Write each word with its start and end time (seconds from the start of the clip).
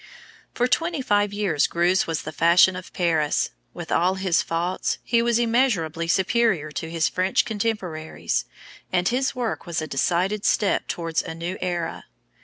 For 0.55 0.67
twenty 0.67 1.03
five 1.03 1.31
years 1.31 1.67
Greuze 1.67 2.07
was 2.07 2.23
the 2.23 2.31
fashion 2.31 2.75
in 2.75 2.81
Paris. 2.91 3.51
With 3.71 3.91
all 3.91 4.15
his 4.15 4.41
faults, 4.41 4.97
he 5.03 5.21
was 5.21 5.37
immeasurably 5.37 6.07
superior 6.07 6.71
to 6.71 6.89
his 6.89 7.07
French 7.07 7.45
contemporaries, 7.45 8.45
and 8.91 9.07
his 9.07 9.35
work 9.35 9.67
was 9.67 9.79
a 9.79 9.85
decided 9.85 10.43
step 10.43 10.87
towards 10.87 11.21
a 11.21 11.35
new 11.35 11.55
era. 11.61 12.05